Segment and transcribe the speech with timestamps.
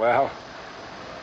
[0.00, 0.30] Well,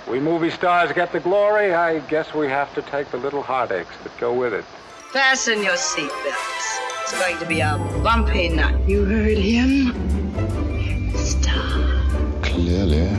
[0.08, 1.74] we movie stars get the glory.
[1.74, 4.64] I guess we have to take the little heartaches that go with it.
[5.12, 6.78] Fasten your seatbelts.
[7.02, 8.88] It's going to be a bumpy night.
[8.88, 9.96] You heard him?
[11.16, 12.04] Star.
[12.44, 13.10] Clearly,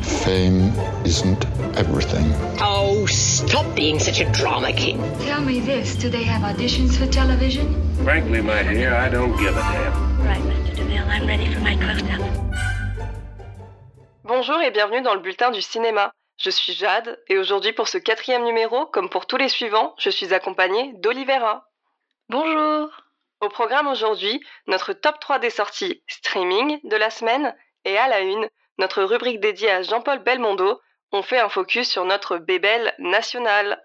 [0.00, 0.72] fame
[1.04, 1.44] isn't
[1.76, 2.32] everything.
[2.60, 4.98] Oh, stop being such a drama king.
[5.22, 7.66] Tell me this do they have auditions for television?
[8.04, 10.24] Frankly, my dear, I don't give a damn.
[10.24, 10.76] Right, Mr.
[10.76, 12.51] DeVille, I'm ready for my close-up.
[14.34, 16.10] Bonjour et bienvenue dans le bulletin du cinéma.
[16.38, 20.08] Je suis Jade et aujourd'hui pour ce quatrième numéro, comme pour tous les suivants, je
[20.08, 21.68] suis accompagnée d'Olivera.
[22.30, 22.88] Bonjour
[23.42, 27.54] Au programme aujourd'hui, notre top 3 des sorties streaming de la semaine
[27.84, 30.80] et à la une, notre rubrique dédiée à Jean-Paul Belmondo,
[31.12, 33.82] on fait un focus sur notre bébelle nationale.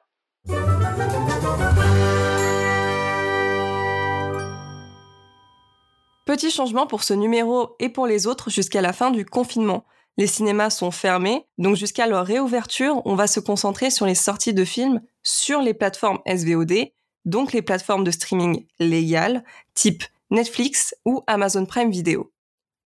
[6.25, 9.83] Petit changement pour ce numéro et pour les autres jusqu'à la fin du confinement.
[10.17, 14.55] Les cinémas sont fermés, donc jusqu'à leur réouverture, on va se concentrer sur les sorties
[14.55, 16.91] de films sur les plateformes SVOD,
[17.25, 19.43] donc les plateformes de streaming légales,
[19.75, 22.31] type Netflix ou Amazon Prime Video.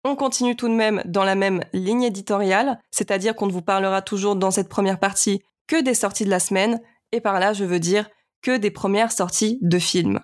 [0.06, 4.02] On continue tout de même dans la même ligne éditoriale, c'est-à-dire qu'on ne vous parlera
[4.02, 6.80] toujours dans cette première partie que des sorties de la semaine,
[7.12, 8.10] et par là je veux dire
[8.42, 10.22] que des premières sorties de films.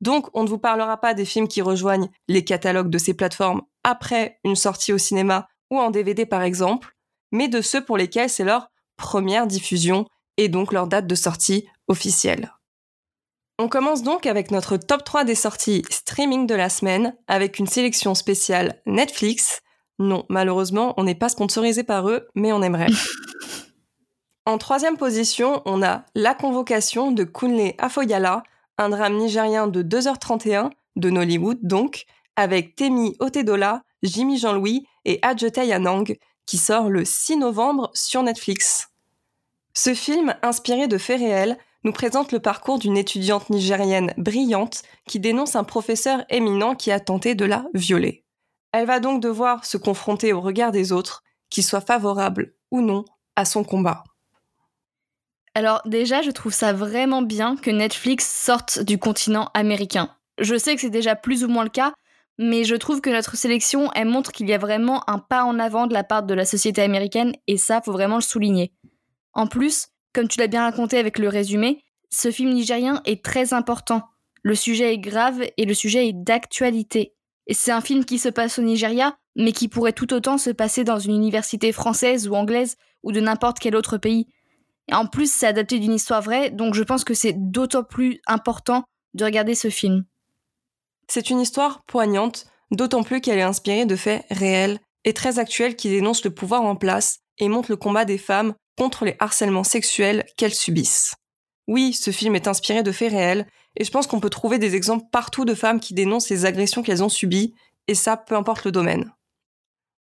[0.00, 3.60] Donc on ne vous parlera pas des films qui rejoignent les catalogues de ces plateformes
[3.84, 6.94] après une sortie au cinéma ou en DVD par exemple,
[7.32, 11.66] mais de ceux pour lesquels c'est leur première diffusion et donc leur date de sortie
[11.88, 12.52] officielle.
[13.58, 17.66] On commence donc avec notre top 3 des sorties streaming de la semaine avec une
[17.66, 19.62] sélection spéciale Netflix.
[19.98, 22.86] Non, malheureusement, on n'est pas sponsorisé par eux, mais on aimerait.
[24.46, 28.44] en troisième position, on a La Convocation de Kunle Afoyala,
[28.78, 32.04] un drame nigérien de 2h31, de Nollywood donc,
[32.36, 38.88] avec Temi Otedola, Jimmy Jean-Louis et Adjete Yanang, qui sort le 6 novembre sur Netflix.
[39.74, 45.20] Ce film, inspiré de faits réels, nous présente le parcours d'une étudiante nigérienne brillante qui
[45.20, 48.24] dénonce un professeur éminent qui a tenté de la violer.
[48.72, 53.04] Elle va donc devoir se confronter au regard des autres, qu'ils soient favorables ou non
[53.36, 54.04] à son combat.
[55.54, 60.14] Alors déjà, je trouve ça vraiment bien que Netflix sorte du continent américain.
[60.38, 61.94] Je sais que c'est déjà plus ou moins le cas,
[62.38, 65.58] mais je trouve que notre sélection, elle montre qu'il y a vraiment un pas en
[65.58, 68.72] avant de la part de la société américaine, et ça, faut vraiment le souligner.
[69.32, 73.52] En plus, comme tu l'as bien raconté avec le résumé, ce film nigérien est très
[73.52, 74.02] important.
[74.42, 77.14] Le sujet est grave et le sujet est d'actualité.
[77.46, 80.50] Et c'est un film qui se passe au Nigeria, mais qui pourrait tout autant se
[80.50, 84.26] passer dans une université française ou anglaise ou de n'importe quel autre pays.
[84.90, 88.20] Et en plus, c'est adapté d'une histoire vraie, donc je pense que c'est d'autant plus
[88.26, 88.84] important
[89.14, 90.04] de regarder ce film.
[91.10, 95.76] C'est une histoire poignante, d'autant plus qu'elle est inspirée de faits réels et très actuels
[95.76, 99.64] qui dénoncent le pouvoir en place et montrent le combat des femmes contre les harcèlements
[99.64, 101.14] sexuels qu'elles subissent.
[101.66, 103.46] Oui, ce film est inspiré de faits réels,
[103.76, 106.82] et je pense qu'on peut trouver des exemples partout de femmes qui dénoncent les agressions
[106.82, 107.54] qu'elles ont subies,
[107.88, 109.12] et ça, peu importe le domaine.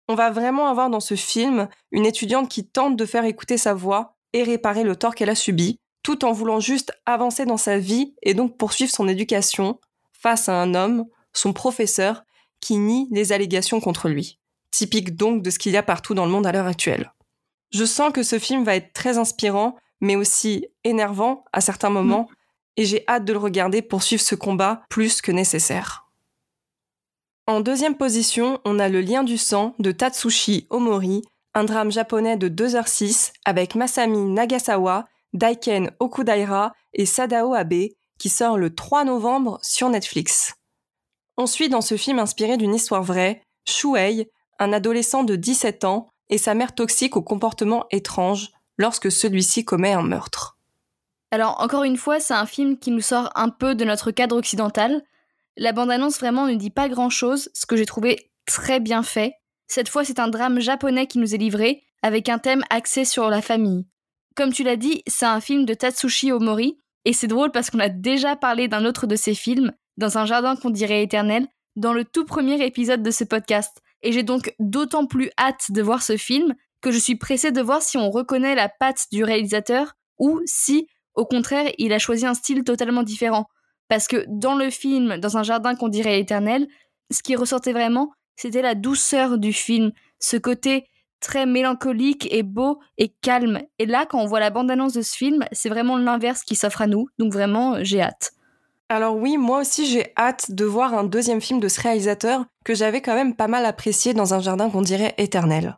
[0.07, 3.73] On va vraiment avoir dans ce film une étudiante qui tente de faire écouter sa
[3.73, 7.77] voix et réparer le tort qu'elle a subi, tout en voulant juste avancer dans sa
[7.77, 9.79] vie et donc poursuivre son éducation
[10.19, 12.23] face à un homme, son professeur,
[12.61, 14.39] qui nie les allégations contre lui.
[14.71, 17.13] Typique donc de ce qu'il y a partout dans le monde à l'heure actuelle.
[17.71, 22.27] Je sens que ce film va être très inspirant, mais aussi énervant à certains moments,
[22.77, 26.07] et j'ai hâte de le regarder pour suivre ce combat plus que nécessaire.
[27.47, 31.21] En deuxième position, on a Le lien du sang de Tatsushi Omori,
[31.53, 38.57] un drame japonais de 2h06 avec Masami Nagasawa, Daiken Okudaira et Sadao Abe, qui sort
[38.57, 40.53] le 3 novembre sur Netflix.
[41.37, 44.29] On suit dans ce film inspiré d'une histoire vraie, Shuei,
[44.59, 49.93] un adolescent de 17 ans, et sa mère toxique au comportement étrange lorsque celui-ci commet
[49.93, 50.57] un meurtre.
[51.31, 54.37] Alors encore une fois, c'est un film qui nous sort un peu de notre cadre
[54.37, 55.03] occidental.
[55.57, 59.33] La bande-annonce vraiment ne dit pas grand-chose, ce que j'ai trouvé très bien fait.
[59.67, 63.29] Cette fois, c'est un drame japonais qui nous est livré, avec un thème axé sur
[63.29, 63.85] la famille.
[64.35, 67.79] Comme tu l'as dit, c'est un film de Tatsushi Omori, et c'est drôle parce qu'on
[67.79, 71.93] a déjà parlé d'un autre de ses films, dans un jardin qu'on dirait éternel, dans
[71.93, 76.03] le tout premier épisode de ce podcast et j'ai donc d'autant plus hâte de voir
[76.03, 79.93] ce film que je suis pressée de voir si on reconnaît la patte du réalisateur
[80.19, 83.45] ou si, au contraire, il a choisi un style totalement différent.
[83.87, 86.67] Parce que dans le film, dans un jardin qu'on dirait éternel,
[87.09, 90.89] ce qui ressortait vraiment, c'était la douceur du film, ce côté
[91.19, 93.61] très mélancolique et beau et calme.
[93.79, 96.81] Et là, quand on voit la bande-annonce de ce film, c'est vraiment l'inverse qui s'offre
[96.81, 98.33] à nous, donc vraiment, j'ai hâte.
[98.89, 102.73] Alors oui, moi aussi j'ai hâte de voir un deuxième film de ce réalisateur que
[102.73, 105.77] j'avais quand même pas mal apprécié dans un jardin qu'on dirait éternel.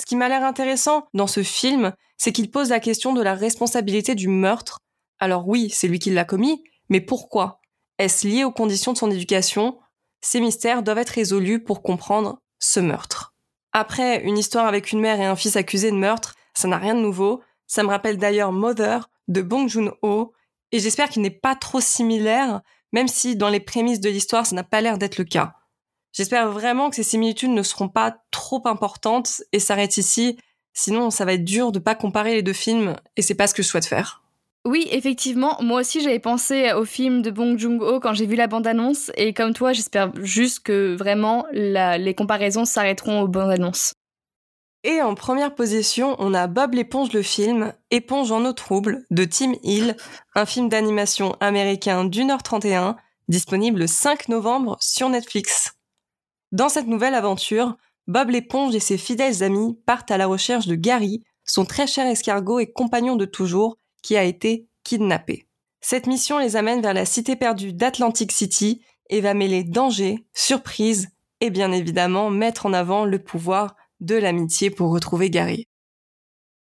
[0.00, 3.34] Ce qui m'a l'air intéressant dans ce film, c'est qu'il pose la question de la
[3.34, 4.78] responsabilité du meurtre.
[5.18, 7.60] Alors oui, c'est lui qui l'a commis, mais pourquoi?
[7.98, 9.78] Est-ce lié aux conditions de son éducation?
[10.22, 13.34] Ces mystères doivent être résolus pour comprendre ce meurtre.
[13.78, 16.94] Après, une histoire avec une mère et un fils accusés de meurtre, ça n'a rien
[16.94, 17.42] de nouveau.
[17.66, 20.32] Ça me rappelle d'ailleurs Mother de Bong Joon-ho,
[20.72, 22.62] et j'espère qu'il n'est pas trop similaire,
[22.92, 25.56] même si dans les prémices de l'histoire, ça n'a pas l'air d'être le cas.
[26.14, 30.38] J'espère vraiment que ces similitudes ne seront pas trop importantes et s'arrêtent ici,
[30.72, 33.52] sinon ça va être dur de pas comparer les deux films, et c'est pas ce
[33.52, 34.22] que je souhaite faire.
[34.66, 38.48] Oui, effectivement, moi aussi j'avais pensé au film de Bong Joon-ho quand j'ai vu la
[38.48, 43.92] bande-annonce, et comme toi, j'espère juste que vraiment les comparaisons s'arrêteront aux bandes-annonces.
[44.82, 49.24] Et en première position, on a Bob l'éponge le film, Éponge en eau trouble, de
[49.24, 49.96] Tim Hill,
[50.34, 52.96] un film d'animation américain d'une heure 31,
[53.28, 55.74] disponible le 5 novembre sur Netflix.
[56.50, 57.76] Dans cette nouvelle aventure,
[58.08, 62.06] Bob l'éponge et ses fidèles amis partent à la recherche de Gary, son très cher
[62.06, 65.48] escargot et compagnon de toujours, qui a été kidnappé.
[65.80, 68.80] Cette mission les amène vers la cité perdue d'Atlantic City
[69.10, 71.08] et va mêler danger, surprise
[71.40, 75.66] et bien évidemment mettre en avant le pouvoir de l'amitié pour retrouver Gary.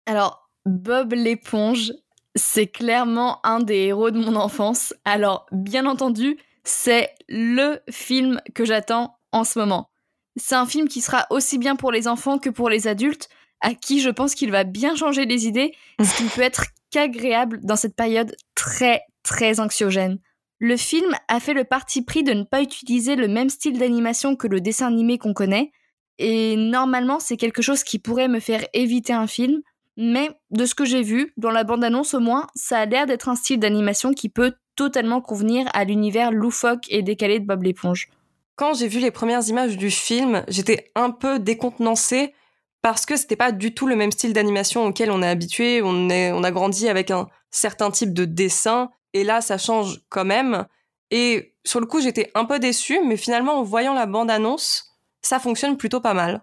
[0.04, 1.94] Alors, Bob l'éponge,
[2.34, 4.92] c'est clairement un des héros de mon enfance.
[5.06, 9.88] Alors, bien entendu, c'est le film que j'attends en ce moment.
[10.36, 13.30] C'est un film qui sera aussi bien pour les enfants que pour les adultes,
[13.62, 17.58] à qui je pense qu'il va bien changer les idées, ce qui peut être qu'agréable
[17.62, 20.18] dans cette période très, très anxiogène.
[20.60, 24.36] Le film a fait le parti pris de ne pas utiliser le même style d'animation
[24.36, 25.72] que le dessin animé qu'on connaît,
[26.18, 29.60] et normalement, c'est quelque chose qui pourrait me faire éviter un film.
[29.96, 33.28] Mais de ce que j'ai vu, dans la bande-annonce au moins, ça a l'air d'être
[33.28, 38.08] un style d'animation qui peut totalement convenir à l'univers loufoque et décalé de Bob l'éponge.
[38.56, 42.32] Quand j'ai vu les premières images du film, j'étais un peu décontenancée
[42.82, 45.82] parce que c'était pas du tout le même style d'animation auquel on est habitué.
[45.82, 50.24] On, on a grandi avec un certain type de dessin et là, ça change quand
[50.24, 50.66] même.
[51.10, 55.38] Et sur le coup, j'étais un peu déçue, mais finalement, en voyant la bande-annonce, ça
[55.38, 56.42] fonctionne plutôt pas mal.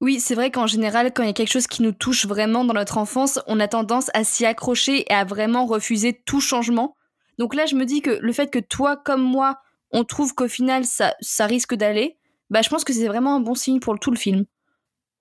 [0.00, 2.64] Oui, c'est vrai qu'en général, quand il y a quelque chose qui nous touche vraiment
[2.64, 6.96] dans notre enfance, on a tendance à s'y accrocher et à vraiment refuser tout changement.
[7.38, 9.60] Donc là, je me dis que le fait que toi, comme moi,
[9.92, 12.18] on trouve qu'au final, ça, ça risque d'aller,
[12.48, 14.44] bah, je pense que c'est vraiment un bon signe pour tout le film.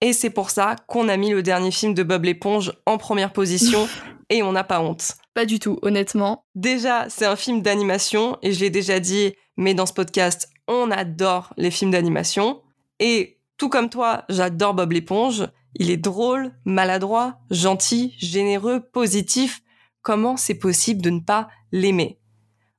[0.02, 3.34] Et c'est pour ça qu'on a mis le dernier film de Bob l'éponge en première
[3.34, 3.88] position
[4.30, 5.14] et on n'a pas honte.
[5.34, 6.46] Pas du tout, honnêtement.
[6.56, 10.90] Déjà, c'est un film d'animation et je l'ai déjà dit, mais dans ce podcast, on
[10.92, 12.62] adore les films d'animation.
[13.00, 15.48] Et tout comme toi, j'adore Bob l'éponge.
[15.76, 19.62] Il est drôle, maladroit, gentil, généreux, positif.
[20.02, 22.20] Comment c'est possible de ne pas l'aimer?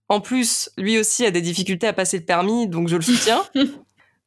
[0.08, 3.43] En plus, lui aussi a des difficultés à passer le permis, donc je le soutiens.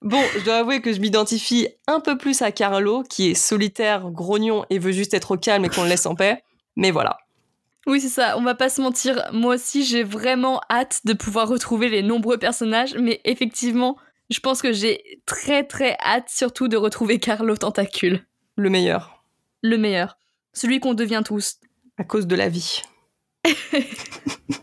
[0.03, 4.11] Bon, je dois avouer que je m'identifie un peu plus à Carlo, qui est solitaire,
[4.11, 6.43] grognon et veut juste être au calme et qu'on le laisse en paix.
[6.75, 7.17] Mais voilà.
[7.87, 9.23] Oui, c'est ça, on va pas se mentir.
[9.31, 13.97] Moi aussi, j'ai vraiment hâte de pouvoir retrouver les nombreux personnages, mais effectivement,
[14.29, 18.25] je pense que j'ai très très hâte surtout de retrouver Carlo Tentacule.
[18.57, 19.23] Le meilleur.
[19.61, 20.17] Le meilleur.
[20.51, 21.59] Celui qu'on devient tous.
[21.97, 22.81] À cause de la vie.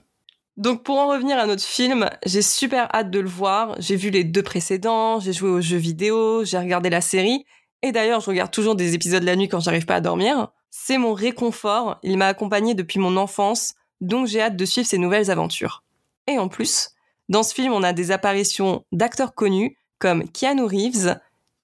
[0.61, 3.77] Donc pour en revenir à notre film, j'ai super hâte de le voir.
[3.79, 7.47] J'ai vu les deux précédents, j'ai joué aux jeux vidéo, j'ai regardé la série.
[7.81, 10.49] Et d'ailleurs, je regarde toujours des épisodes la nuit quand j'arrive pas à dormir.
[10.71, 14.99] C'est mon réconfort, il m'a accompagné depuis mon enfance, donc j'ai hâte de suivre ses
[14.99, 15.83] nouvelles aventures.
[16.27, 16.91] Et en plus,
[17.31, 21.19] dans ce film, on a des apparitions d'acteurs connus comme Keanu Reeves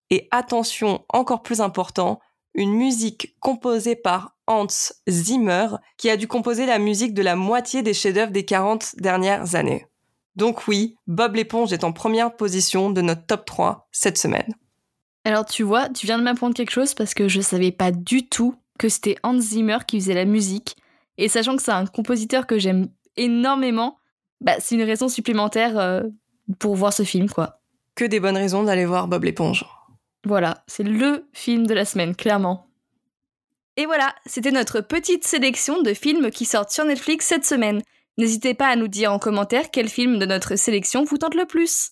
[0.09, 2.18] et attention encore plus important,
[2.54, 4.67] une musique composée par Hans
[5.09, 9.55] Zimmer qui a dû composer la musique de la moitié des chefs-d'œuvre des 40 dernières
[9.55, 9.87] années.
[10.37, 14.55] Donc oui, Bob l'éponge est en première position de notre top 3 cette semaine.
[15.25, 18.29] Alors tu vois, tu viens de m'apprendre quelque chose parce que je savais pas du
[18.29, 20.76] tout que c'était Hans Zimmer qui faisait la musique.
[21.19, 23.99] Et sachant que c'est un compositeur que j'aime énormément,
[24.41, 26.03] bah, c'est une raison supplémentaire euh,
[26.59, 27.61] pour voir ce film, quoi.
[27.95, 29.65] Que des bonnes raisons d'aller voir Bob l'éponge.
[30.25, 32.69] Voilà, c'est le film de la semaine, clairement.
[33.78, 37.83] Et voilà, c'était notre petite sélection de films qui sortent sur Netflix cette semaine.
[38.16, 41.45] N'hésitez pas à nous dire en commentaire quel film de notre sélection vous tente le
[41.45, 41.90] plus.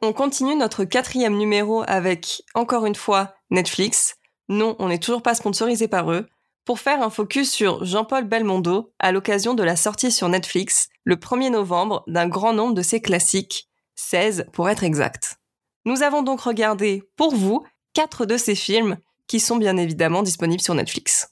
[0.00, 4.14] On continue notre quatrième numéro avec, encore une fois, Netflix.
[4.48, 6.28] Non, on n'est toujours pas sponsorisé par eux.
[6.64, 11.16] Pour faire un focus sur Jean-Paul Belmondo à l'occasion de la sortie sur Netflix le
[11.16, 15.38] 1er novembre d'un grand nombre de ses classiques, 16 pour être exact.
[15.84, 20.62] Nous avons donc regardé, pour vous, quatre de ces films qui sont bien évidemment disponibles
[20.62, 21.28] sur Netflix.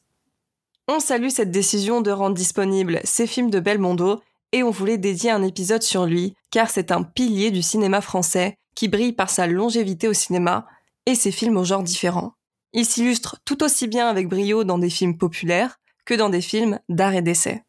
[0.87, 4.21] On salue cette décision de rendre disponibles ces films de Belmondo
[4.53, 8.59] et on voulait dédier un épisode sur lui, car c'est un pilier du cinéma français
[8.75, 10.67] qui brille par sa longévité au cinéma
[11.07, 12.35] et ses films aux genres différents.
[12.73, 16.79] Il s'illustre tout aussi bien avec brio dans des films populaires que dans des films
[16.89, 17.65] d'art et d'essai.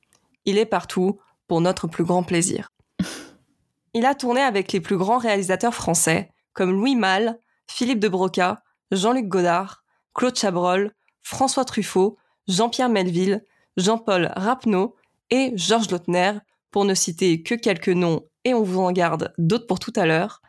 [0.46, 2.70] Il est partout pour notre plus grand plaisir.
[3.94, 8.64] Il a tourné avec les plus grands réalisateurs français, comme Louis Malle, Philippe de Broca,
[8.92, 9.84] Jean-Luc Godard,
[10.14, 12.18] Claude Chabrol, François Truffaut,
[12.48, 13.44] Jean-Pierre Melville,
[13.78, 14.96] Jean-Paul Rapneau
[15.30, 16.34] et Georges Lautner,
[16.72, 20.06] pour ne citer que quelques noms et on vous en garde d'autres pour tout à
[20.06, 20.42] l'heure,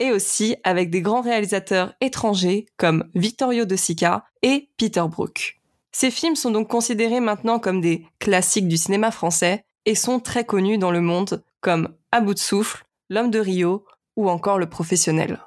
[0.00, 5.60] et aussi avec des grands réalisateurs étrangers comme Vittorio De Sica et Peter Brook.
[5.92, 10.44] Ces films sont donc considérés maintenant comme des classiques du cinéma français et sont très
[10.44, 13.84] connus dans le monde comme À bout de souffle, L'homme de Rio
[14.16, 15.40] ou encore Le professionnel.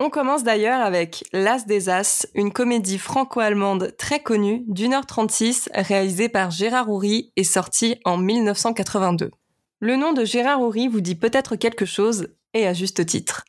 [0.00, 5.68] On commence d'ailleurs avec L'As des As, une comédie franco-allemande très connue d'une heure 36
[5.74, 9.30] réalisée par Gérard Houry et sortie en 1982.
[9.78, 13.44] Le nom de Gérard Houry vous dit peut-être quelque chose, et à juste titre.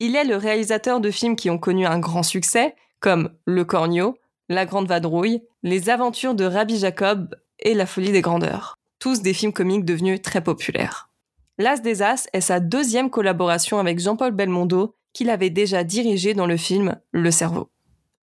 [0.00, 4.16] Il est le réalisateur de films qui ont connu un grand succès, comme Le Cornio,
[4.48, 8.76] La Grande Vadrouille, Les Aventures de Rabbi Jacob et La Folie des Grandeurs.
[9.00, 11.10] Tous des films comiques devenus très populaires.
[11.58, 16.46] L'As des As est sa deuxième collaboration avec Jean-Paul Belmondo, qu'il avait déjà dirigé dans
[16.46, 17.68] le film Le Cerveau.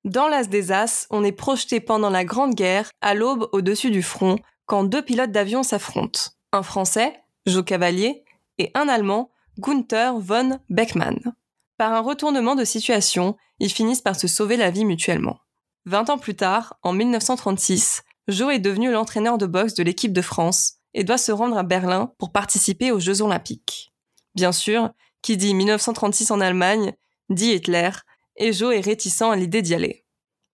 [0.05, 4.01] Dans L'As des As, on est projeté pendant la Grande Guerre, à l'aube au-dessus du
[4.01, 6.22] front, quand deux pilotes d'avion s'affrontent.
[6.53, 8.24] Un Français, Jo Cavalier,
[8.60, 11.36] et un Allemand, Gunther von Beckmann.
[11.77, 15.39] Par un retournement de situation, ils finissent par se sauver la vie mutuellement.
[15.86, 20.22] Vingt ans plus tard, en 1936, Joe est devenu l'entraîneur de boxe de l'équipe de
[20.22, 23.94] France et doit se rendre à Berlin pour participer aux Jeux Olympiques.
[24.34, 24.89] Bien sûr,
[25.22, 26.94] qui dit 1936 en Allemagne,
[27.29, 27.89] dit Hitler,
[28.38, 30.05] et Joe est réticent à l'idée d'y aller.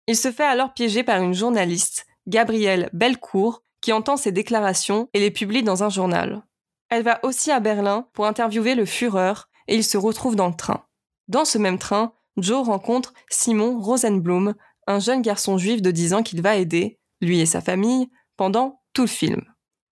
[0.07, 5.19] Il se fait alors piéger par une journaliste, Gabrielle Belcourt, qui entend ses déclarations et
[5.19, 6.43] les publie dans un journal.
[6.89, 9.33] Elle va aussi à Berlin pour interviewer le Führer
[9.67, 10.83] et ils se retrouvent dans le train.
[11.29, 14.55] Dans ce même train, Joe rencontre Simon Rosenblum,
[14.87, 18.81] un jeune garçon juif de 10 ans qu'il va aider, lui et sa famille, pendant
[18.93, 19.41] tout le film.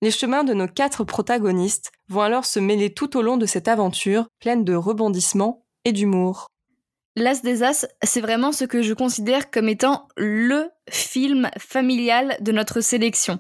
[0.02, 3.68] Les chemins de nos quatre protagonistes vont alors se mêler tout au long de cette
[3.68, 6.48] aventure pleine de rebondissements et d'humour.
[7.16, 12.52] L'As des As, c'est vraiment ce que je considère comme étant le film familial de
[12.52, 13.40] notre sélection.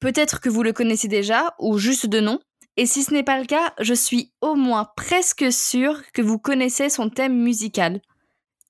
[0.00, 2.40] Peut-être que vous le connaissez déjà, ou juste de nom,
[2.76, 6.38] et si ce n'est pas le cas, je suis au moins presque sûre que vous
[6.38, 8.00] connaissez son thème musical.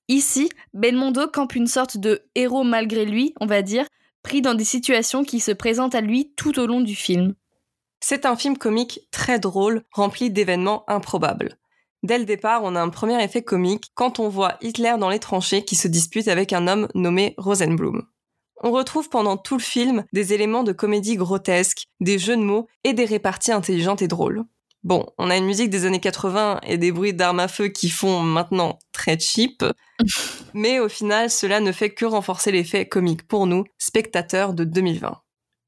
[0.09, 3.87] Ici, Belmondo campe une sorte de héros malgré lui, on va dire,
[4.21, 7.35] pris dans des situations qui se présentent à lui tout au long du film.
[8.01, 11.57] C'est un film comique très drôle, rempli d'événements improbables.
[12.03, 15.19] Dès le départ, on a un premier effet comique quand on voit Hitler dans les
[15.19, 18.05] tranchées qui se dispute avec un homme nommé Rosenblum.
[18.65, 22.67] On retrouve pendant tout le film des éléments de comédie grotesque, des jeux de mots
[22.85, 24.45] et des réparties intelligentes et drôles.
[24.83, 27.89] Bon, on a une musique des années 80 et des bruits d'armes à feu qui
[27.89, 29.65] font maintenant très cheap,
[30.53, 35.19] mais au final, cela ne fait que renforcer l'effet comique pour nous, spectateurs de 2020.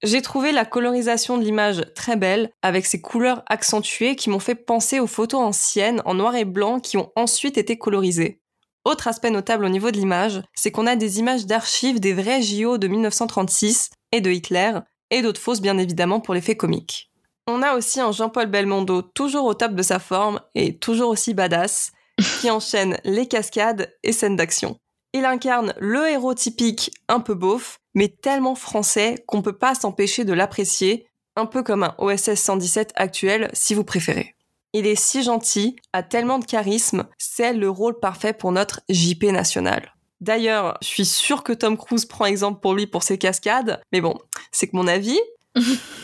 [0.04, 4.56] J'ai trouvé la colorisation de l'image très belle, avec ses couleurs accentuées qui m'ont fait
[4.56, 8.42] penser aux photos anciennes en noir et blanc qui ont ensuite été colorisées.
[8.86, 12.44] Autre aspect notable au niveau de l'image, c'est qu'on a des images d'archives des vrais
[12.44, 14.74] JO de 1936 et de Hitler,
[15.10, 17.10] et d'autres fausses bien évidemment pour l'effet comique.
[17.48, 21.34] On a aussi un Jean-Paul Belmondo toujours au top de sa forme et toujours aussi
[21.34, 21.94] badass,
[22.40, 24.78] qui enchaîne les cascades et scènes d'action.
[25.14, 30.26] Il incarne le héros typique un peu beauf, mais tellement français qu'on peut pas s'empêcher
[30.26, 34.35] de l'apprécier, un peu comme un OSS 117 actuel si vous préférez.
[34.78, 39.24] Il est si gentil, a tellement de charisme, c'est le rôle parfait pour notre JP
[39.32, 39.94] national.
[40.20, 44.02] D'ailleurs, je suis sûre que Tom Cruise prend exemple pour lui pour ses cascades, mais
[44.02, 44.20] bon,
[44.52, 45.18] c'est que mon avis.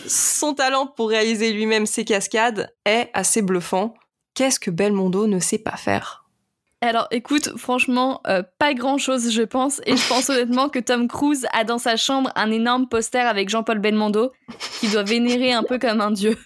[0.08, 3.94] Son talent pour réaliser lui-même ses cascades est assez bluffant.
[4.36, 6.24] Qu'est-ce que Belmondo ne sait pas faire?
[6.80, 11.46] Alors écoute, franchement, euh, pas grand-chose je pense, et je pense honnêtement que Tom Cruise
[11.52, 14.32] a dans sa chambre un énorme poster avec Jean-Paul Belmondo,
[14.80, 16.38] qui doit vénérer un peu comme un dieu.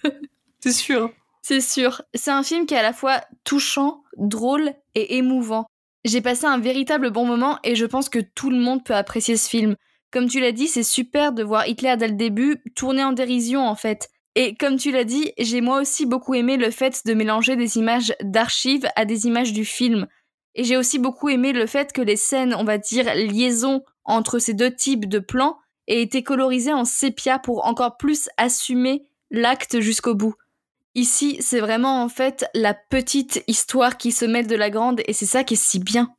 [0.58, 1.12] C'est sûr.
[1.48, 2.02] C'est sûr.
[2.12, 5.66] C'est un film qui est à la fois touchant, drôle et émouvant.
[6.04, 9.36] J'ai passé un véritable bon moment et je pense que tout le monde peut apprécier
[9.36, 9.76] ce film.
[10.10, 13.64] Comme tu l'as dit, c'est super de voir Hitler dès le début tourner en dérision
[13.64, 14.08] en fait.
[14.34, 17.78] Et comme tu l'as dit, j'ai moi aussi beaucoup aimé le fait de mélanger des
[17.78, 20.08] images d'archives à des images du film.
[20.56, 24.40] Et j'ai aussi beaucoup aimé le fait que les scènes, on va dire, liaison entre
[24.40, 29.78] ces deux types de plans aient été colorisées en sépia pour encore plus assumer l'acte
[29.78, 30.34] jusqu'au bout.
[30.96, 35.12] Ici, c'est vraiment en fait la petite histoire qui se mêle de la grande et
[35.12, 36.14] c'est ça qui est si bien.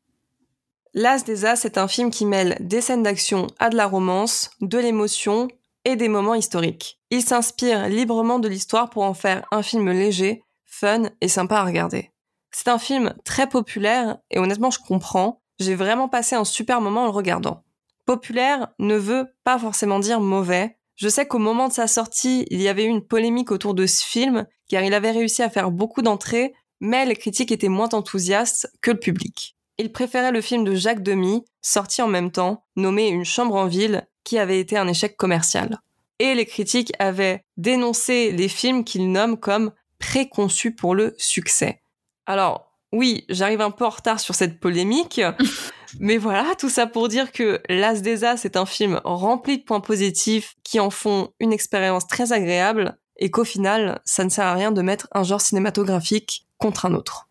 [0.94, 4.52] L'As des As est un film qui mêle des scènes d'action à de la romance,
[4.62, 5.48] de l'émotion
[5.84, 7.00] et des moments historiques.
[7.10, 11.66] Il s'inspire librement de l'histoire pour en faire un film léger, fun et sympa à
[11.66, 12.12] regarder.
[12.52, 17.02] C'est un film très populaire et honnêtement je comprends, j'ai vraiment passé un super moment
[17.02, 17.64] en le regardant.
[18.06, 20.78] Populaire ne veut pas forcément dire mauvais.
[20.98, 23.86] Je sais qu'au moment de sa sortie, il y avait eu une polémique autour de
[23.86, 27.90] ce film car il avait réussi à faire beaucoup d'entrées, mais les critiques étaient moins
[27.94, 29.56] enthousiastes que le public.
[29.78, 33.68] Il préférait le film de Jacques Demy, sorti en même temps, nommé Une chambre en
[33.68, 35.80] ville, qui avait été un échec commercial.
[36.18, 41.84] Et les critiques avaient dénoncé les films qu'il nomme comme préconçus pour le succès.
[42.26, 45.22] Alors, oui, j'arrive un peu en retard sur cette polémique,
[46.00, 49.64] mais voilà, tout ça pour dire que L'As des As est un film rempli de
[49.64, 54.46] points positifs qui en font une expérience très agréable et qu'au final, ça ne sert
[54.46, 57.28] à rien de mettre un genre cinématographique contre un autre.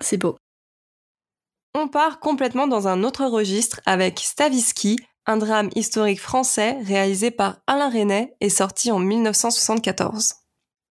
[0.00, 0.36] C'est beau.
[1.74, 7.58] On part complètement dans un autre registre avec Stavisky, un drame historique français réalisé par
[7.66, 10.34] Alain Resnais et sorti en 1974.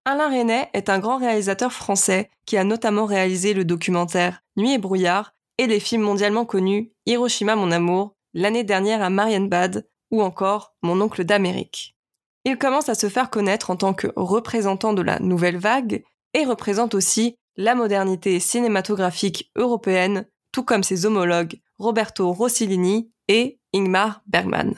[0.04, 4.78] Alain Resnais est un grand réalisateur français qui a notamment réalisé le documentaire Nuit et
[4.78, 10.74] brouillard et les films mondialement connus Hiroshima mon amour, l'année dernière à Marienbad ou encore
[10.82, 11.96] Mon oncle d'Amérique.
[12.44, 16.44] Il commence à se faire connaître en tant que représentant de la nouvelle vague et
[16.44, 24.74] représente aussi la modernité cinématographique européenne, tout comme ses homologues Roberto Rossellini et Ingmar Bergman.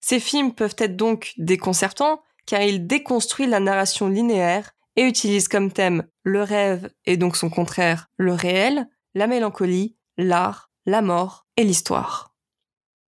[0.00, 5.72] Ces films peuvent être donc déconcertants car il déconstruit la narration linéaire et utilise comme
[5.72, 11.64] thème le rêve et donc son contraire, le réel, la mélancolie, l'art, la mort et
[11.64, 12.34] l'histoire.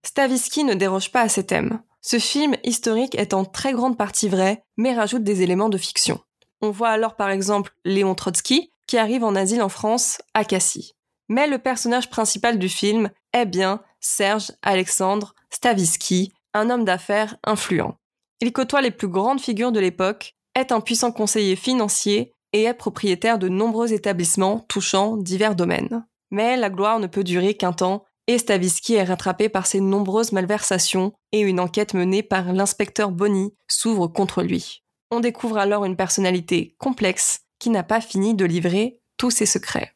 [0.05, 1.81] Stavisky ne déroge pas à ces thèmes.
[2.01, 6.21] Ce film historique est en très grande partie vrai, mais rajoute des éléments de fiction.
[6.61, 10.93] On voit alors par exemple Léon Trotsky, qui arrive en asile en France, à Cassis.
[11.29, 17.97] Mais le personnage principal du film est bien Serge Alexandre Stavisky, un homme d'affaires influent.
[18.41, 22.75] Il côtoie les plus grandes figures de l'époque, est un puissant conseiller financier et est
[22.75, 26.07] propriétaire de nombreux établissements touchant divers domaines.
[26.31, 30.33] Mais la gloire ne peut durer qu'un temps et Stavisky est rattrapé par ses nombreuses
[30.33, 34.83] malversations et une enquête menée par l'inspecteur Bonny s'ouvre contre lui.
[35.11, 39.93] On découvre alors une personnalité complexe qui n'a pas fini de livrer tous ses secrets.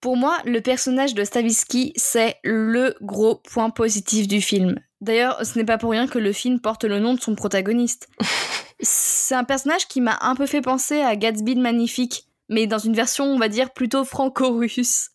[0.00, 4.78] Pour moi, le personnage de Stavisky, c'est le gros point positif du film.
[5.00, 8.08] D'ailleurs, ce n'est pas pour rien que le film porte le nom de son protagoniste.
[8.80, 12.78] c'est un personnage qui m'a un peu fait penser à Gatsby le Magnifique, mais dans
[12.78, 15.10] une version, on va dire, plutôt franco-russe.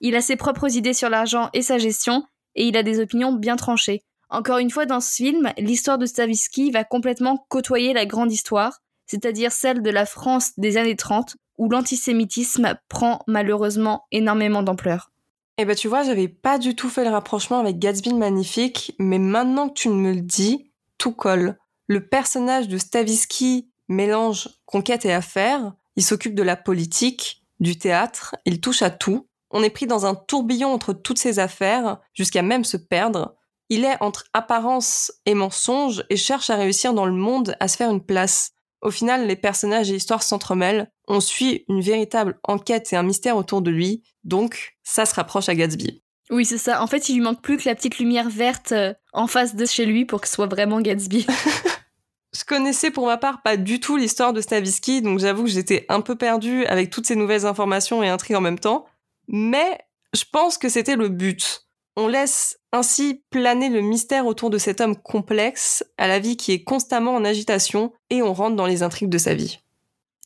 [0.00, 3.32] Il a ses propres idées sur l'argent et sa gestion, et il a des opinions
[3.32, 4.02] bien tranchées.
[4.28, 8.80] Encore une fois, dans ce film, l'histoire de Stavisky va complètement côtoyer la grande histoire,
[9.06, 15.10] c'est-à-dire celle de la France des années 30, où l'antisémitisme prend malheureusement énormément d'ampleur.
[15.58, 19.18] Eh ben tu vois, j'avais pas du tout fait le rapprochement avec Gatsby Magnifique, mais
[19.18, 21.58] maintenant que tu me le dis, tout colle.
[21.86, 28.36] Le personnage de Stavisky mélange conquête et affaires, il s'occupe de la politique, du théâtre,
[28.46, 29.26] il touche à tout.
[29.50, 33.36] On est pris dans un tourbillon entre toutes ces affaires, jusqu'à même se perdre.
[33.68, 37.76] Il est entre apparence et mensonge et cherche à réussir dans le monde à se
[37.76, 38.52] faire une place.
[38.82, 43.36] Au final, les personnages et l'histoire s'entremêlent, on suit une véritable enquête et un mystère
[43.36, 46.02] autour de lui, donc ça se rapproche à Gatsby.
[46.30, 46.82] Oui, c'est ça.
[46.82, 49.66] En fait, il lui manque plus que la petite lumière verte euh, en face de
[49.66, 51.26] chez lui pour que ce soit vraiment Gatsby.
[52.32, 55.84] Je connaissais pour ma part pas du tout l'histoire de Stavisky, donc j'avoue que j'étais
[55.88, 58.86] un peu perdue avec toutes ces nouvelles informations et intrigues en même temps.
[59.30, 59.78] Mais
[60.12, 61.66] je pense que c'était le but.
[61.96, 66.52] On laisse ainsi planer le mystère autour de cet homme complexe, à la vie qui
[66.52, 69.60] est constamment en agitation, et on rentre dans les intrigues de sa vie.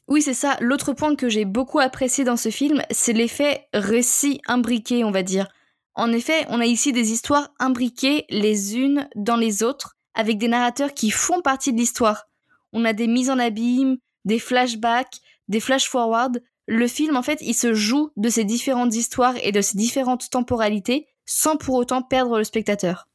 [0.08, 0.56] Oui, c'est ça.
[0.60, 5.22] L'autre point que j'ai beaucoup apprécié dans ce film, c'est l'effet récit imbriqué, on va
[5.22, 5.48] dire.
[5.94, 10.48] En effet, on a ici des histoires imbriquées les unes dans les autres, avec des
[10.48, 12.26] narrateurs qui font partie de l'histoire.
[12.72, 16.42] On a des mises en abîme, des flashbacks, des flash-forward.
[16.66, 20.31] Le film, en fait, il se joue de ces différentes histoires et de ces différentes
[20.31, 23.09] temporalités sans pour autant perdre le spectateur.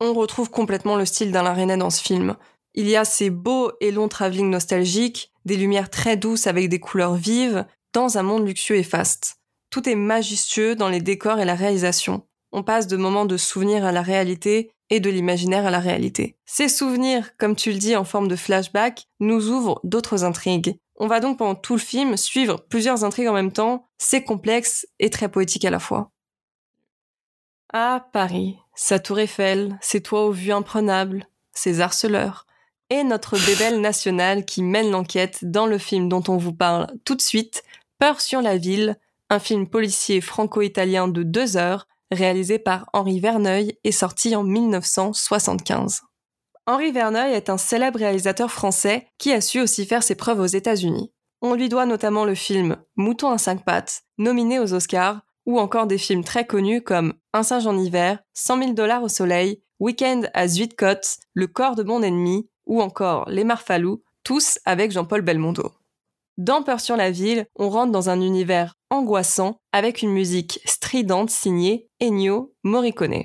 [0.00, 2.36] On retrouve complètement le style d'Alain Resnais dans ce film.
[2.74, 6.80] Il y a ces beaux et longs travelling nostalgiques, des lumières très douces avec des
[6.80, 9.36] couleurs vives, dans un monde luxueux et faste.
[9.70, 12.22] Tout est majestueux dans les décors et la réalisation.
[12.52, 16.36] On passe de moments de souvenirs à la réalité et de l'imaginaire à la réalité.
[16.46, 20.76] Ces souvenirs, comme tu le dis en forme de flashback, nous ouvrent d'autres intrigues.
[21.02, 24.86] On va donc pendant tout le film suivre plusieurs intrigues en même temps, c'est complexe
[24.98, 26.10] et très poétique à la fois.
[27.72, 32.46] Ah, Paris, sa tour Eiffel, ses toits aux vues imprenables, ses harceleurs,
[32.90, 37.14] et notre bébelle nationale qui mène l'enquête dans le film dont on vous parle tout
[37.14, 37.62] de suite,
[37.98, 38.98] Peur sur la ville,
[39.30, 46.02] un film policier franco-italien de deux heures, réalisé par Henri Verneuil et sorti en 1975.
[46.70, 50.46] Henri Verneuil est un célèbre réalisateur français qui a su aussi faire ses preuves aux
[50.46, 51.10] États-Unis.
[51.42, 55.88] On lui doit notamment le film Mouton à cinq pattes, nominé aux Oscars, ou encore
[55.88, 60.30] des films très connus comme Un singe en hiver, 100 000 dollars au soleil, Weekend
[60.32, 65.72] à Zuidcote, Le corps de mon ennemi, ou encore Les Marfalous, tous avec Jean-Paul Belmondo.
[66.38, 71.30] Dans Peur sur la ville, on rentre dans un univers angoissant avec une musique stridente
[71.30, 73.24] signée Ennio Morricone.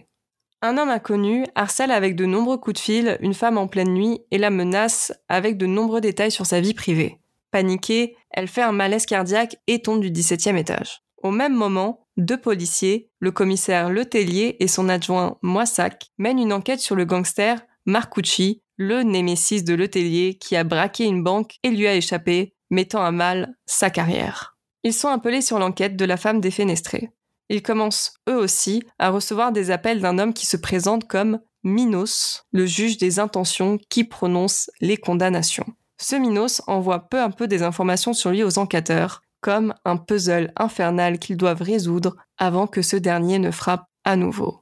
[0.67, 4.21] Un homme inconnu harcèle avec de nombreux coups de fil une femme en pleine nuit
[4.31, 7.19] et la menace avec de nombreux détails sur sa vie privée.
[7.51, 11.03] Paniquée, elle fait un malaise cardiaque et tombe du 17e étage.
[11.21, 16.79] Au même moment, deux policiers, le commissaire Letellier et son adjoint Moissac, mènent une enquête
[16.79, 21.85] sur le gangster Marcucci, le némésis de Letellier qui a braqué une banque et lui
[21.85, 24.57] a échappé, mettant à mal sa carrière.
[24.81, 27.11] Ils sont appelés sur l'enquête de la femme défenestrée.
[27.49, 32.43] Ils commencent, eux aussi, à recevoir des appels d'un homme qui se présente comme Minos,
[32.51, 35.65] le juge des intentions qui prononce les condamnations.
[35.97, 40.51] Ce Minos envoie peu à peu des informations sur lui aux enquêteurs, comme un puzzle
[40.55, 44.61] infernal qu'ils doivent résoudre avant que ce dernier ne frappe à nouveau.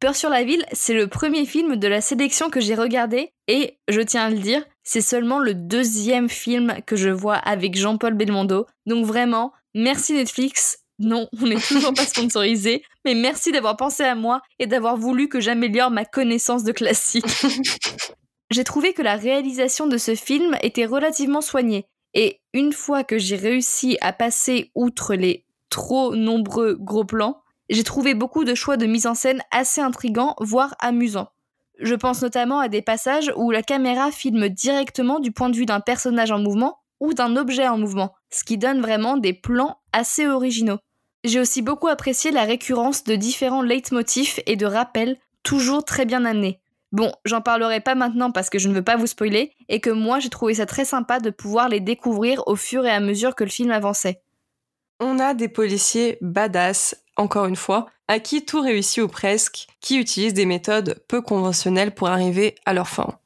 [0.00, 3.78] Peur sur la ville, c'est le premier film de la sélection que j'ai regardé et,
[3.88, 8.14] je tiens à le dire, c'est seulement le deuxième film que je vois avec Jean-Paul
[8.14, 8.66] Belmondo.
[8.86, 10.81] Donc vraiment, merci Netflix.
[11.02, 15.28] Non, on n'est toujours pas sponsorisé, mais merci d'avoir pensé à moi et d'avoir voulu
[15.28, 17.26] que j'améliore ma connaissance de classique.
[18.50, 21.86] j'ai trouvé que la réalisation de ce film était relativement soignée.
[22.14, 27.82] Et une fois que j'ai réussi à passer outre les trop nombreux gros plans, j'ai
[27.82, 31.30] trouvé beaucoup de choix de mise en scène assez intrigants, voire amusants.
[31.80, 35.66] Je pense notamment à des passages où la caméra filme directement du point de vue
[35.66, 39.80] d'un personnage en mouvement ou d'un objet en mouvement, ce qui donne vraiment des plans
[39.92, 40.78] assez originaux.
[41.24, 46.24] J'ai aussi beaucoup apprécié la récurrence de différents leitmotifs et de rappels toujours très bien
[46.24, 46.60] amenés.
[46.90, 49.88] Bon, j'en parlerai pas maintenant parce que je ne veux pas vous spoiler, et que
[49.88, 53.34] moi j'ai trouvé ça très sympa de pouvoir les découvrir au fur et à mesure
[53.34, 54.20] que le film avançait.
[55.00, 59.98] On a des policiers badass, encore une fois, à qui tout réussit ou presque, qui
[59.98, 63.18] utilisent des méthodes peu conventionnelles pour arriver à leur fin.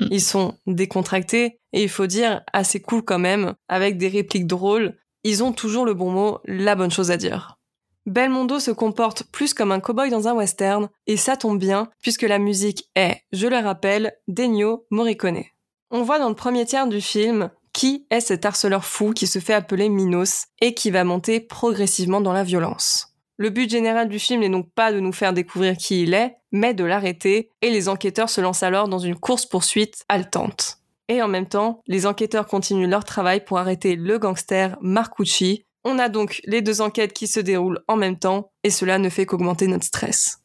[0.00, 0.06] Mm.
[0.10, 4.96] Ils sont décontractés et il faut dire assez cool quand même, avec des répliques drôles.
[5.22, 7.58] Ils ont toujours le bon mot, la bonne chose à dire.
[8.06, 12.22] Belmondo se comporte plus comme un cow-boy dans un western, et ça tombe bien, puisque
[12.22, 15.44] la musique est, je le rappelle, d'Ennio Morricone.
[15.90, 19.38] On voit dans le premier tiers du film qui est cet harceleur fou qui se
[19.38, 23.08] fait appeler Minos et qui va monter progressivement dans la violence.
[23.36, 26.36] Le but général du film n'est donc pas de nous faire découvrir qui il est,
[26.52, 30.79] mais de l'arrêter, et les enquêteurs se lancent alors dans une course-poursuite haletante.
[31.10, 35.98] Et en même temps, les enquêteurs continuent leur travail pour arrêter le gangster Marcucci, on
[35.98, 39.26] a donc les deux enquêtes qui se déroulent en même temps, et cela ne fait
[39.26, 40.38] qu'augmenter notre stress.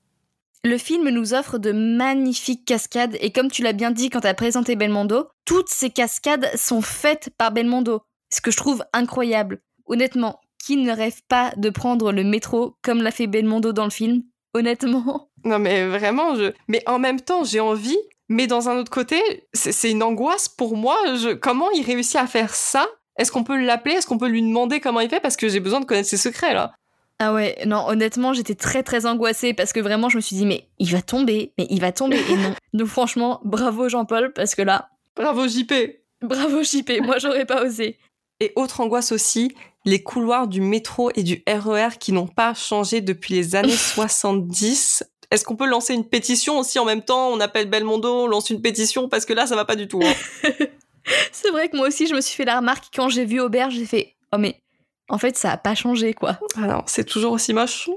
[0.63, 4.27] Le film nous offre de magnifiques cascades et comme tu l'as bien dit quand tu
[4.27, 8.01] as présenté Belmondo, toutes ces cascades sont faites par Belmondo,
[8.31, 9.61] ce que je trouve incroyable.
[9.85, 13.91] Honnêtement, qui ne rêve pas de prendre le métro comme l'a fait Belmondo dans le
[13.91, 14.23] film?
[14.55, 15.29] Honnêtement.
[15.43, 16.53] Non mais vraiment, je...
[16.67, 19.21] mais en même temps j'ai envie, mais dans un autre côté,
[19.53, 20.97] c'est une angoisse pour moi.
[21.15, 21.33] Je...
[21.33, 22.87] Comment il réussit à faire ça?
[23.17, 23.95] Est-ce qu'on peut l'appeler?
[23.95, 25.19] Est-ce qu'on peut lui demander comment il fait?
[25.19, 26.73] Parce que j'ai besoin de connaître ses secrets là.
[27.19, 30.45] Ah ouais, non, honnêtement, j'étais très très angoissée parce que vraiment, je me suis dit,
[30.45, 32.53] mais il va tomber, mais il va tomber, et non.
[32.73, 34.89] Donc franchement, bravo Jean-Paul, parce que là.
[35.15, 35.73] Bravo JP
[36.21, 37.97] Bravo JP, moi j'aurais pas osé.
[38.41, 42.99] Et autre angoisse aussi, les couloirs du métro et du RER qui n'ont pas changé
[42.99, 45.05] depuis les années 70.
[45.31, 48.49] Est-ce qu'on peut lancer une pétition aussi en même temps On appelle Belmondo, on lance
[48.49, 49.09] une pétition?
[49.09, 50.01] Parce que là, ça va pas du tout.
[50.03, 50.51] Hein.
[51.31, 53.75] C'est vrai que moi aussi, je me suis fait la remarque quand j'ai vu Auberge,
[53.75, 54.59] j'ai fait Oh, mais
[55.07, 56.39] en fait, ça a pas changé, quoi.
[56.57, 57.89] Alors, c'est toujours aussi moche.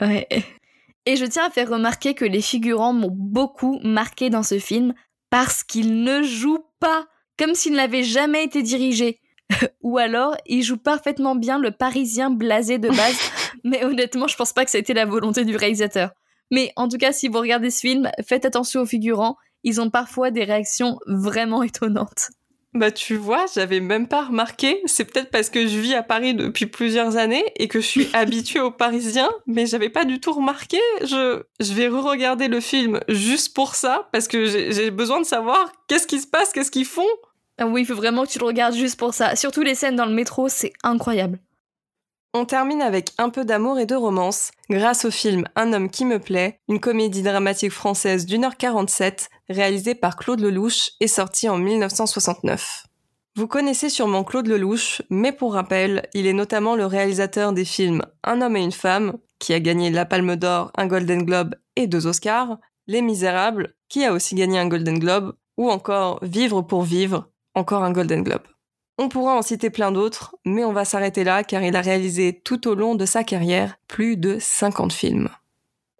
[0.00, 0.26] Ouais.
[1.04, 4.94] Et je tiens à faire remarquer que les figurants m'ont beaucoup marqué dans ce film
[5.30, 7.06] parce qu'ils ne jouent pas
[7.38, 9.20] comme s'ils n'avaient jamais été dirigés.
[9.82, 13.18] Ou alors, ils jouent parfaitement bien le parisien blasé de base,
[13.64, 16.10] mais honnêtement, je pense pas que ça a été la volonté du réalisateur.
[16.50, 19.90] Mais en tout cas, si vous regardez ce film, faites attention aux figurants, ils ont
[19.90, 22.30] parfois des réactions vraiment étonnantes.
[22.76, 24.82] Bah tu vois, j'avais même pas remarqué.
[24.84, 28.08] C'est peut-être parce que je vis à Paris depuis plusieurs années et que je suis
[28.12, 30.78] habituée aux Parisiens, mais j'avais pas du tout remarqué.
[31.00, 35.72] Je, je vais re-regarder le film juste pour ça, parce que j'ai besoin de savoir
[35.88, 37.06] qu'est-ce qui se passe, qu'est-ce qu'ils font.
[37.58, 39.34] Ah oui, il faut vraiment que tu le regardes juste pour ça.
[39.36, 41.38] Surtout les scènes dans le métro, c'est incroyable.
[42.38, 46.04] On termine avec un peu d'amour et de romance, grâce au film Un homme qui
[46.04, 51.48] me plaît, une comédie dramatique française d'une heure 47, réalisée par Claude Lelouch et sortie
[51.48, 52.88] en 1969.
[53.36, 58.02] Vous connaissez sûrement Claude Lelouch, mais pour rappel, il est notamment le réalisateur des films
[58.22, 61.86] Un homme et une femme, qui a gagné la Palme d'Or, un Golden Globe et
[61.86, 66.82] deux Oscars, Les Misérables, qui a aussi gagné un Golden Globe, ou encore Vivre pour
[66.82, 68.46] vivre, encore un Golden Globe.
[68.98, 72.40] On pourra en citer plein d'autres, mais on va s'arrêter là car il a réalisé
[72.44, 75.28] tout au long de sa carrière plus de 50 films.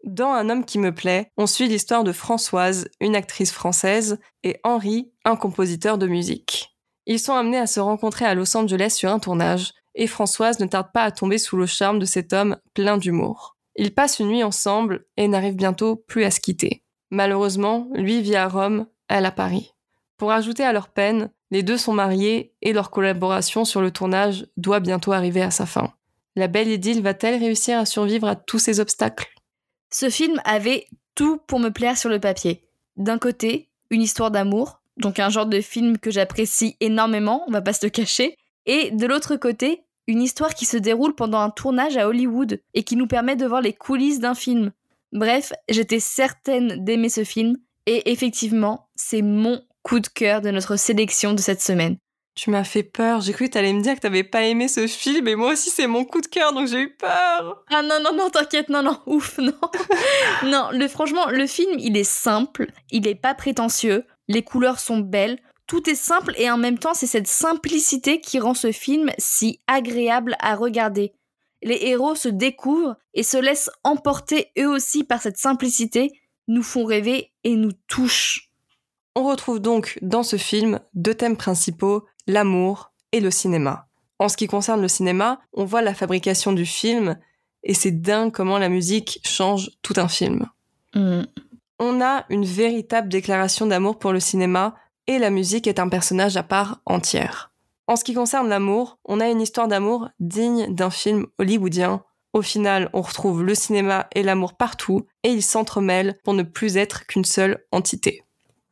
[0.04, 4.60] Dans Un homme qui me plaît, on suit l'histoire de Françoise, une actrice française, et
[4.62, 6.76] Henri, un compositeur de musique.
[7.06, 10.66] Ils sont amenés à se rencontrer à Los Angeles sur un tournage, et Françoise ne
[10.66, 13.56] tarde pas à tomber sous le charme de cet homme plein d'humour.
[13.74, 16.82] Ils passent une nuit ensemble et n'arrivent bientôt plus à se quitter.
[17.10, 19.74] Malheureusement, lui vit à Rome, elle à Paris.
[20.16, 24.46] Pour ajouter à leur peine, les deux sont mariés et leur collaboration sur le tournage
[24.56, 25.92] doit bientôt arriver à sa fin.
[26.34, 29.32] La belle idylle va-t-elle réussir à survivre à tous ces obstacles?
[29.90, 32.62] Ce film avait tout pour me plaire sur le papier.
[32.96, 37.62] D'un côté, une histoire d'amour, donc un genre de film que j'apprécie énormément, on va
[37.62, 41.50] pas se le cacher, et de l'autre côté, une histoire qui se déroule pendant un
[41.50, 44.72] tournage à Hollywood et qui nous permet de voir les coulisses d'un film.
[45.12, 47.56] Bref, j'étais certaine d'aimer ce film,
[47.86, 51.96] et effectivement, c'est mon coup de cœur de notre sélection de cette semaine.
[52.34, 54.88] Tu m'as fait peur, j'ai cru que t'allais me dire que t'avais pas aimé ce
[54.88, 57.64] film, et moi aussi c'est mon coup de cœur, donc j'ai eu peur.
[57.70, 59.54] Ah non, non, non, t'inquiète, non, non, ouf, non.
[60.42, 64.98] non, le, franchement, le film, il est simple, il est pas prétentieux, les couleurs sont
[64.98, 69.12] belles, tout est simple, et en même temps, c'est cette simplicité qui rend ce film
[69.18, 71.14] si agréable à regarder.
[71.62, 76.10] Les héros se découvrent et se laissent emporter eux aussi par cette simplicité,
[76.48, 78.46] nous font rêver et nous touchent.
[79.18, 83.88] On retrouve donc dans ce film deux thèmes principaux, l'amour et le cinéma.
[84.18, 87.18] En ce qui concerne le cinéma, on voit la fabrication du film
[87.62, 90.44] et c'est dingue comment la musique change tout un film.
[90.94, 91.22] Mm.
[91.78, 94.74] On a une véritable déclaration d'amour pour le cinéma
[95.06, 97.52] et la musique est un personnage à part entière.
[97.86, 102.04] En ce qui concerne l'amour, on a une histoire d'amour digne d'un film hollywoodien.
[102.34, 106.76] Au final, on retrouve le cinéma et l'amour partout et ils s'entremêlent pour ne plus
[106.76, 108.25] être qu'une seule entité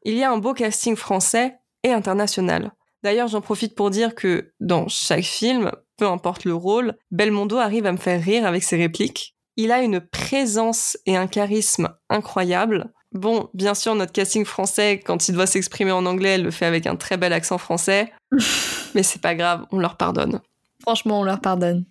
[0.05, 2.73] il y a un beau casting français et international.
[3.03, 7.87] D'ailleurs, j'en profite pour dire que dans chaque film, peu importe le rôle, Belmondo arrive
[7.87, 9.35] à me faire rire avec ses répliques.
[9.57, 12.93] Il a une présence et un charisme incroyables.
[13.12, 16.87] Bon, bien sûr, notre casting français, quand il doit s'exprimer en anglais, le fait avec
[16.87, 18.12] un très bel accent français.
[18.95, 20.40] mais c'est pas grave, on leur pardonne.
[20.83, 21.85] Franchement, on leur pardonne.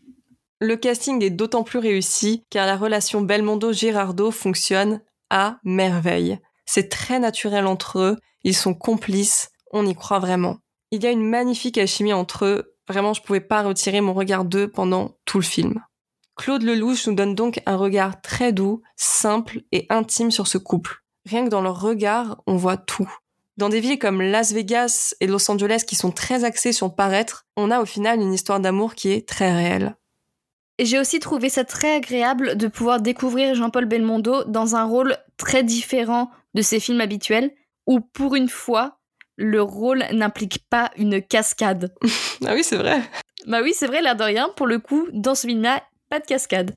[0.59, 6.39] Le casting est d'autant plus réussi car la relation Belmondo-Girardot fonctionne à merveille.
[6.65, 10.57] C'est très naturel entre eux, ils sont complices, on y croit vraiment.
[10.91, 14.45] Il y a une magnifique alchimie entre eux, vraiment je pouvais pas retirer mon regard
[14.45, 15.83] d'eux pendant tout le film.
[16.35, 21.03] Claude Lelouch nous donne donc un regard très doux, simple et intime sur ce couple.
[21.25, 23.09] Rien que dans leur regard, on voit tout.
[23.55, 27.45] Dans des villes comme Las Vegas et Los Angeles qui sont très axées sur paraître,
[27.55, 29.95] on a au final une histoire d'amour qui est très réelle.
[30.79, 35.63] J'ai aussi trouvé ça très agréable de pouvoir découvrir Jean-Paul Belmondo dans un rôle très
[35.63, 37.51] différent de ses films habituels,
[37.87, 38.99] où pour une fois,
[39.35, 41.93] le rôle n'implique pas une cascade.
[42.45, 43.01] ah oui, c'est vrai.
[43.47, 46.25] Bah oui, c'est vrai, l'air de rien, pour le coup, dans ce film-là, pas de
[46.25, 46.75] cascade.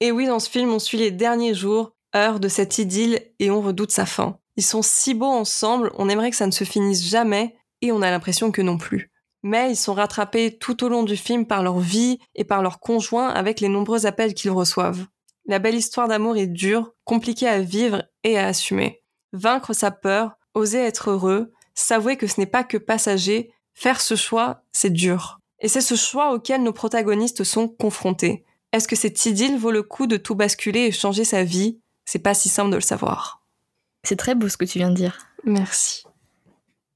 [0.00, 3.50] Et oui, dans ce film, on suit les derniers jours, heures de cette idylle, et
[3.50, 4.38] on redoute sa fin.
[4.56, 8.02] Ils sont si beaux ensemble, on aimerait que ça ne se finisse jamais, et on
[8.02, 9.10] a l'impression que non plus.
[9.42, 12.80] Mais ils sont rattrapés tout au long du film par leur vie et par leurs
[12.80, 15.06] conjoints avec les nombreux appels qu'ils reçoivent.
[15.46, 19.02] La belle histoire d'amour est dure, compliquée à vivre et à assumer.
[19.32, 24.14] Vaincre sa peur, oser être heureux, s'avouer que ce n'est pas que passager, faire ce
[24.14, 25.40] choix, c'est dur.
[25.60, 28.44] Et c'est ce choix auquel nos protagonistes sont confrontés.
[28.72, 31.80] Est-ce que cette idylle vaut le coup de tout basculer et changer sa vie?
[32.04, 33.42] C'est pas si simple de le savoir.
[34.02, 35.18] C'est très beau ce que tu viens de dire.
[35.44, 36.04] Merci.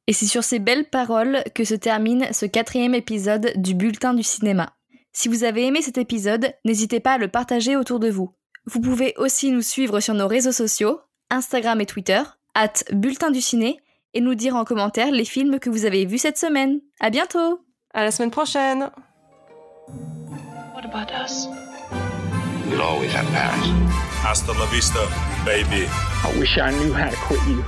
[0.07, 4.23] Et c'est sur ces belles paroles que se termine ce quatrième épisode du Bulletin du
[4.23, 4.75] cinéma.
[5.13, 8.35] Si vous avez aimé cet épisode, n'hésitez pas à le partager autour de vous.
[8.67, 12.23] Vous pouvez aussi nous suivre sur nos réseaux sociaux, Instagram et Twitter,
[12.55, 13.81] at Bulletin du Ciné,
[14.15, 16.81] et nous dire en commentaire les films que vous avez vus cette semaine.
[17.01, 17.61] À bientôt!
[17.93, 18.91] À la semaine prochaine!
[20.75, 21.49] What about us?
[22.69, 23.71] We'll always have Paris.
[24.25, 25.01] Hasta la vista,
[25.45, 25.87] baby.
[26.25, 27.65] I wish I knew how to quit you.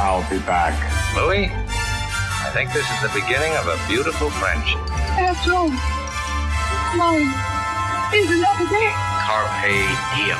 [0.00, 0.74] I'll be back.
[1.16, 4.80] Louis, I think this is the beginning of a beautiful friendship.
[5.16, 5.70] That's all.
[6.96, 7.30] Mine
[8.14, 8.90] is another day.
[9.26, 10.38] Carpe diem.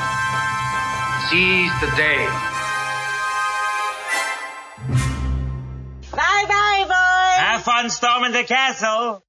[1.29, 2.54] Seize the day.
[7.65, 9.24] find storming the castle.